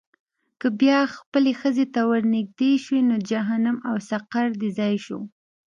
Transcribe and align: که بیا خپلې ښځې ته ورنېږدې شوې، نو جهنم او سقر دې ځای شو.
که 0.59 0.67
بیا 0.79 0.99
خپلې 1.17 1.51
ښځې 1.59 1.85
ته 1.93 1.99
ورنېږدې 2.09 2.71
شوې، 2.83 3.01
نو 3.09 3.15
جهنم 3.29 3.77
او 3.89 3.95
سقر 4.09 4.47
دې 4.61 4.69
ځای 4.79 4.95
شو. 5.05 5.19